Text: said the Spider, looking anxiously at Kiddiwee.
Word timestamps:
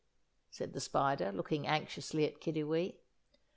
said 0.49 0.73
the 0.73 0.79
Spider, 0.79 1.31
looking 1.31 1.67
anxiously 1.67 2.25
at 2.25 2.41
Kiddiwee. 2.41 2.95